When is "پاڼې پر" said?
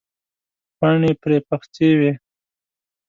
0.77-1.31